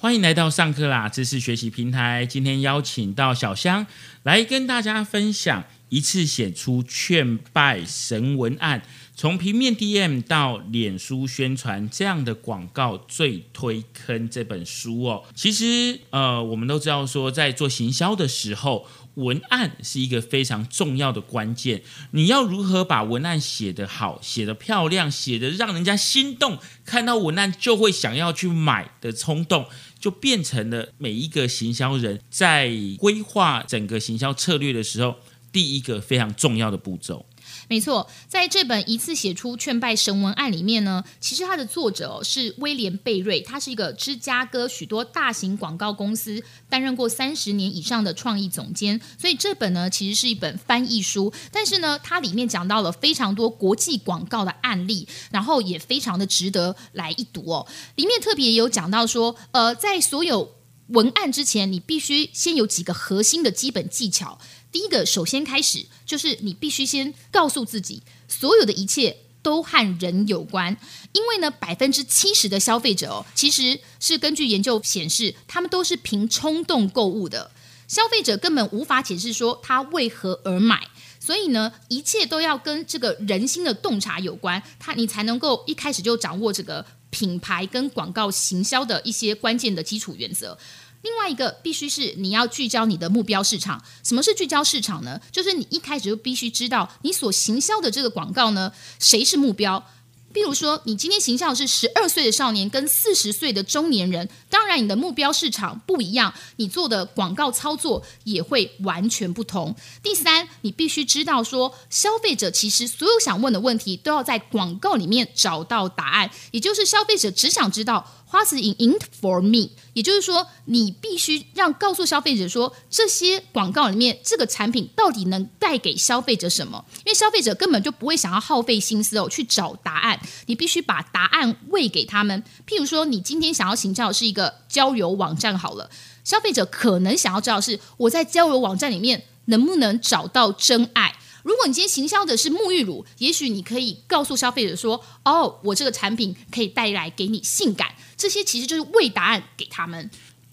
[0.00, 2.24] 欢迎来到上课啦知识学习平台。
[2.24, 3.84] 今天邀请到小香
[4.22, 8.80] 来跟大家分享一次写出劝败神文案，
[9.16, 15.24] 从平面 DM 到脸书宣传这样的广告最推坑这本书哦。
[15.34, 18.86] 其实呃，我们都知道说，在做行销的时候。
[19.18, 29.66] 文案是一个非常重要的关键，你要如何把文案写得好、写得漂亮、写得让人家心动，看到文案就会想要去买的冲动，
[29.98, 35.16] 就变成了每一个行销人在规划整个行销策略的时候，
[35.52, 37.26] 第一个非常重要的步骤。
[37.68, 57.66] 没错，在这本一次写出劝败神文案里面呢，其实它的作者是威廉贝瑞，他是一个芝加哥许多大型广告公司担任过三十年以上的创意总监，所以这本呢其实是一本翻译书，但是呢它里面讲到了非常多国际广告的案例，然后也非常的值得来一读哦。
[57.96, 60.54] 里面特别有讲到说，呃，在所有
[60.88, 64.38] 文案之前，你必须先有几个核心的基本技巧。
[64.70, 70.76] 第一个，首先开始就是你必须先告诉自己，所有的一切都和人有关，
[71.12, 77.50] 因为呢，百分之七十的消费者哦，其实是根据研究显示，他们都是凭冲动购物的，
[77.86, 90.58] 消费者根本无法解释说他为何而买，所以呢，一切都要跟这个人心的洞察有关，他你才能够一开始就掌握这个品牌跟广告行销的一些关键的基础原则。
[91.02, 93.82] 另外一个必须是你要聚焦你的目标市场。
[94.02, 95.20] 什么是聚焦市场呢？
[95.30, 99.84] 就是你一开始就必须知道你所行销的这个广告呢，谁是目标。
[100.30, 109.74] 比如说，你今天形象是十二岁的少年跟四十岁的中年人，当然你的目标市场不一样，你做的广告操作也会完全不同。
[110.02, 118.17] 第三，你必须知道说，消费者其实所有想问的问题都要在广告里面找到答案，也就是消费者只想知道。
[118.30, 126.84] 花子 in in for me，也就是说，你必须让告诉消费者说，这些广告里面这个产品到底能带给消费者什么？
[126.98, 132.44] 因为消费者根本就不会想要耗费心思哦去找答案，你必须把答案喂给他们。
[132.66, 135.88] 譬如说，你今天想要请教的是一个交友网站好了，
[136.22, 141.17] 消费者可能想要知道是我在交友网站里面能不能找到真爱。
[141.42, 150.10] 如果你今天行销的是沐浴乳，也许你可以告诉消费者说：“哦，我这个产品可以带来给你性感。”这些其实就是为答案给他们。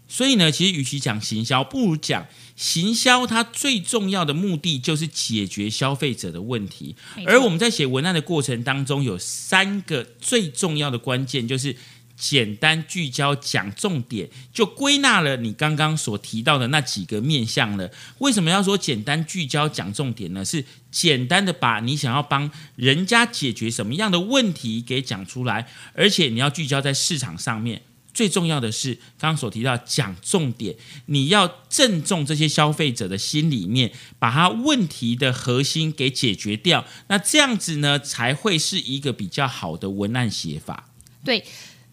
[0.07, 3.25] 所以呢，其实与其讲行销，不如讲行销。
[3.25, 6.95] 它最重要的目的就是解决消费者的问题。
[7.25, 11.75] 而我们在写文案的过程当中，有三个最重要的关键，就是。
[12.17, 17.91] 简单聚焦讲重点，就归纳了你刚刚所提到的那几个面向了。
[18.19, 20.43] 为什么要说简单聚焦讲重点呢？
[20.45, 27.81] 是简单的把你想要帮人家解决什么样的问题给讲出来，而且你要聚焦在市场上面。
[28.13, 30.73] 最重要的是刚刚所提到讲重点，
[31.07, 36.85] 你要正中这些消费者的心里面，把他问题的核心给解决掉。
[37.09, 40.89] 那这样子呢，才会是一个比较好的文案写法。
[41.25, 41.43] 对。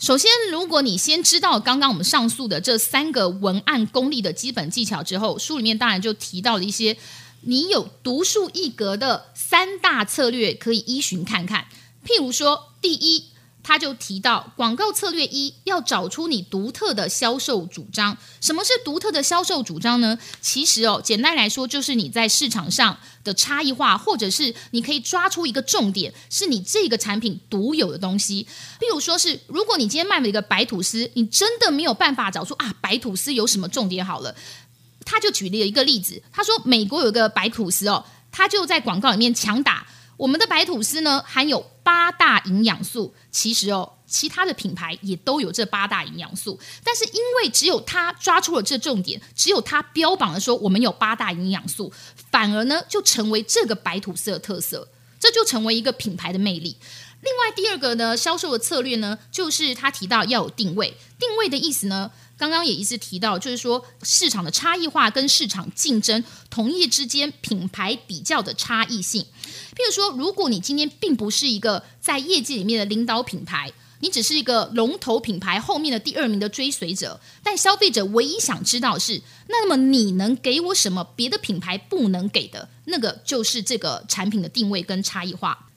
[0.02, 6.96] 首先，如果你先知道刚刚我们上述的这三个文案功力的基本技巧之后，书里面当然就提到了一些
[7.42, 11.66] 你有独树一格的三大策略可以依循看看。
[12.04, 13.26] 譬如说，第一。
[13.62, 18.16] 他就提到广告策略一要找出你独特的销售主张。
[18.40, 20.18] 什么是独特的销售主张呢？
[20.40, 28.46] 其实哦，简单来说就是你在市场上的差异化，或者是你可以抓出一个重点，是你这个产品独有的东西。
[28.80, 34.34] 譬如说是，如果你今天卖了一个白吐司，你真的没有办法找出啊白吐司有什么重点好了。
[35.04, 39.86] 他就举例了一个例子，他说美国有个白吐司哦，他就在广告里面强打。
[40.16, 43.14] 我们的白吐司呢，含有八大营养素。
[43.30, 51.92] 其实哦，其他的品牌也都有这八大营养素，但是因为只有它抓出了这重点，只有它标榜了说我们有八大营养素，
[52.30, 54.86] 反而呢就成为这个白吐司的特色，
[55.18, 56.76] 这就成为一个品牌的魅力。
[57.22, 60.96] 另外第二个呢，销售的策略呢，就是他提到要有定位。
[61.18, 62.10] 定位的意思呢？
[62.42, 69.24] 刚刚也一直提到，就是说市场的差异化跟市场竞争同业之间品牌比较的差异性。
[69.76, 73.70] 譬如说，如果你今天并不是一个在业界里面的领导品牌，
[74.00, 82.68] 你只是一个龙头品牌后面的第二名的追随者，但消费者唯一想知道是，那么你能给我什么别的品牌不能给的？
[82.86, 85.68] 那个就是这个产品的定位跟差异化。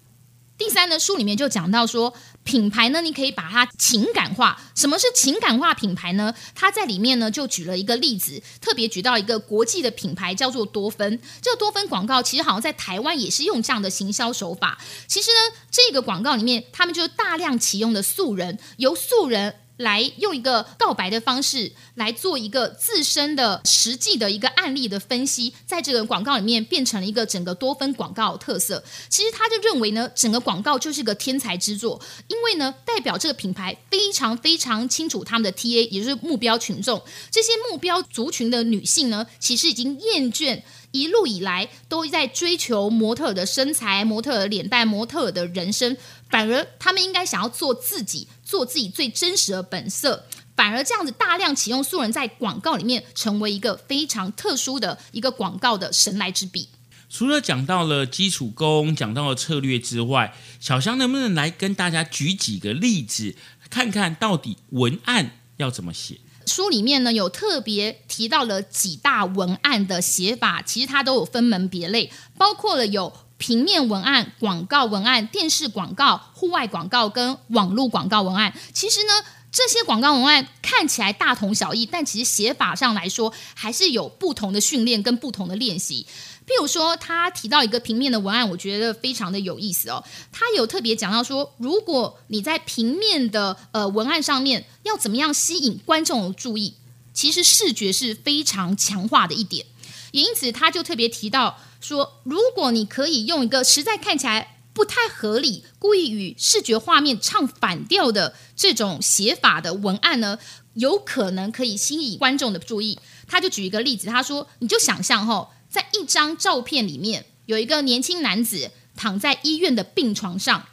[0.58, 2.14] 第三呢，书里面就讲到说，
[2.46, 4.58] 品牌呢，你可以把它情感化。
[4.74, 6.34] 什么是情感化品牌呢？
[6.54, 11.20] 它在里面呢就举了一个例子，特别举到一个国际的品牌叫做多芬。
[11.42, 14.80] 这个多芬广告其实好像在台湾也是用这样的行销手法。
[15.08, 28.84] 其实呢，这个广告里面他们就大量启用的素人，由素人来用一个告白的方式来做一个自身的实际的一个案例的分析，在这个广告里面变成了一个整个多分广告特色。
[29.10, 37.02] 其实他就认为呢，整个广告就是一个天才之作，因为呢，代表这个品牌非常非常清楚他们的 TA，也就是目标群众。
[37.30, 40.62] 这些目标族群的女性呢，其实已经厌倦。
[40.92, 45.98] 一路以来都在追求模特的身材、模特的脸蛋、模特的人生，
[46.30, 50.26] 反而他们应该想要做自己，做自己最真实的本色。
[50.56, 56.70] 反而这样子大量启用素人，在广告里面成为一个非常特殊的一个广告的神来之笔。
[57.10, 63.36] 除了讲到了基础功、讲到了策略之外，小香能不能来跟大家举几个例子，
[63.70, 66.20] 看看到底文案要怎么写？
[66.46, 73.12] 书里面呢有特别提到了几大文案的写法，其实它都有分门别类，包括了有
[73.46, 78.52] 平面文案、广告文案、电视广告、户外广告跟网络广告文案。
[78.74, 79.14] 其实呢，
[79.52, 86.08] 这些广告文案看起来大同小异，但其实写法上来说还是有不同的训练跟不同的练习。
[86.48, 90.04] 譬如说，他提到一个平面的文案，我觉得非常的有意思哦。
[90.32, 96.74] 他有特别讲到说，如果你在平面的呃文案上面要怎么样吸引观众注意，
[97.14, 99.68] 其实视觉是非常强化的一点。
[100.12, 110.40] 也因此，他就特别提到说，如果你可以用一个实在看起来不太合理、故意与视觉画面唱反调的这种写法的文案呢，
[110.74, 112.98] 有可能可以吸引观众的注意。
[113.28, 120.66] 他就举一个例子，他说：“你就想象哈。”在一张照片里面，有一个年轻男子躺在医院的病床上，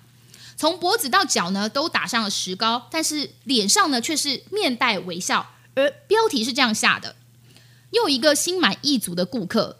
[0.56, 5.54] 从脖子到脚呢都打上了石膏，但是脸上呢却是面带微笑。
[5.74, 7.16] 而标题是这样下的：
[7.90, 9.78] 又一个心满意足的顾客。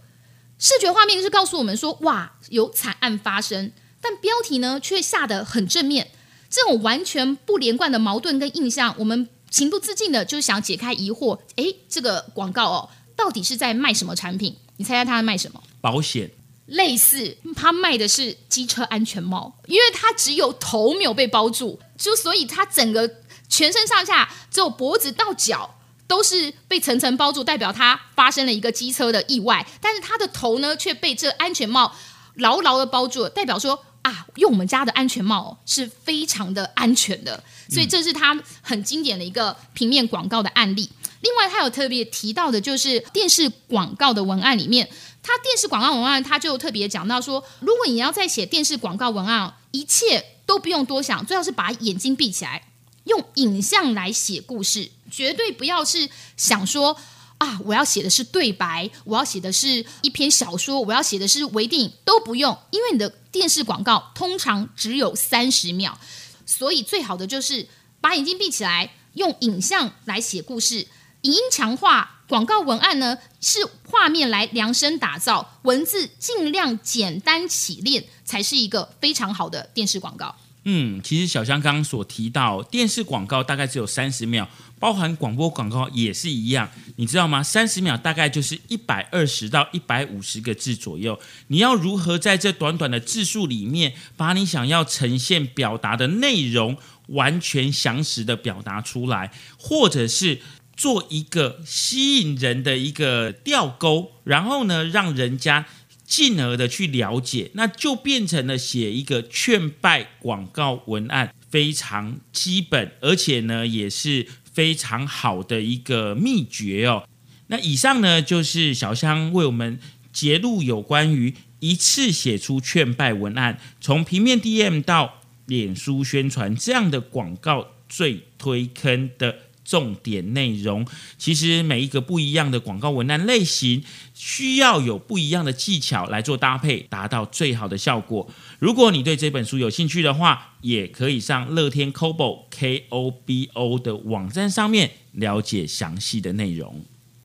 [0.65, 6.13] 视觉画面是告诉我们说，哇，有惨案发生，但标题呢却下得很正面。
[6.49, 14.57] 这种完全不连贯的矛盾跟印象，我们情不自禁的就想解开疑惑：诶，这个广告哦，到底是在卖什么产品？
[14.77, 15.61] 你猜猜他在卖什么？
[15.81, 16.31] 保险，
[16.67, 23.17] 类似他卖的是机车安全帽，因为他只有头没有被包住，就所以他整个
[23.49, 25.75] 全身上下只有脖子到脚
[26.13, 31.91] 都是被层层包住，代表他发生了一个机车的意外，但是他的头呢却被这安全帽
[32.35, 40.91] 牢牢的包住了，代表说啊，用我们家的安全帽是非常的安全的，所以这是他很经典的一个平面广告的案例。
[41.23, 44.87] 另外，他有特别提到的，就是电视广告的文案里面，
[45.23, 52.63] 他电视广告文案他就特别讲到说，如果你要在写电视广告文案，一切都不用多想，最好是把眼睛闭起来，
[53.05, 56.97] 用影像来写故事，绝对不要是想说
[57.39, 65.99] 啊，我要写的是对白，我要写的是一篇小说，我要写的是微电影，都不用，因为你的电视广告通常只有三十秒，
[66.47, 67.67] 所以最好的就是
[68.01, 70.87] 把眼睛闭起来，用影像来写故事。
[71.23, 80.35] 影音强化广告文案呢，是画面来量身打造，文字尽量简单起练，才是一个非常好的电视广告。
[80.65, 84.49] 嗯，其实小香刚刚所提到，电视广告大概只有三十秒，
[84.79, 87.43] 包含广播广告也是一样，你知道吗？
[87.43, 91.19] 三十秒大概就是一百二十到一百五十个字左右。
[91.49, 96.77] 你要如何在这短短的字数里面，把你想要呈现表达的内容
[97.09, 100.41] 完全详实的表达出来，或者是？
[100.75, 105.67] 做一个吸引人的一个吊钩，然后呢，让人家
[106.13, 117.09] 进而的去了解，那就变成了写一个劝败广告文案非常基本，而且呢也是非常好的一个秘诀哦。
[117.47, 119.79] 那以上呢就是小香为我们
[120.13, 129.39] 揭露有关于一次写出劝败文案，从平面 DM 到脸书宣传这样的广告最推坑的。
[129.65, 130.87] 重点内容，
[131.19, 133.83] 其实每一个不一样的广告文案类型，
[134.15, 138.29] 需要有不一样的技巧来做搭配，达到最好的效果。
[138.59, 146.85] 如果你对这本书有兴趣的话，也可以上乐天 Kobo K O B O 的网站上面了解详细的内容。